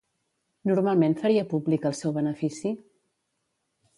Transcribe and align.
Normalment 0.69 1.15
faria 1.19 1.43
públic 1.51 1.85
el 1.91 1.95
seu 1.99 2.15
benefici? 2.17 2.75